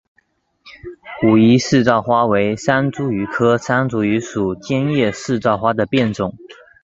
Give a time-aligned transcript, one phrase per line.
[1.21, 6.35] 武夷四照花为山茱萸科山茱萸属尖叶四照花的变种。